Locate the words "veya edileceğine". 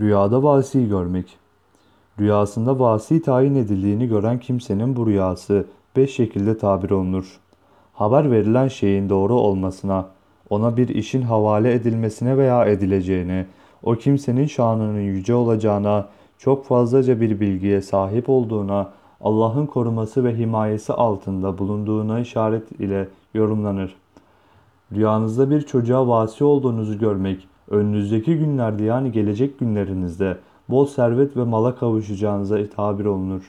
12.38-13.46